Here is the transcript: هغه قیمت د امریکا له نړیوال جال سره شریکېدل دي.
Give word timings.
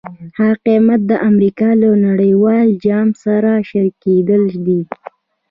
هغه 0.37 0.49
قیمت 0.65 1.01
د 1.11 1.13
امریکا 1.29 1.69
له 1.81 1.89
نړیوال 2.07 2.67
جال 2.85 3.09
سره 3.23 3.49
شریکېدل 3.69 4.43
دي. 4.65 4.81